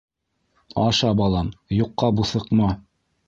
Аша, 0.85 1.11
балам, 1.19 1.51
юҡҡа 1.81 2.11
буҫыҡма. 2.21 2.73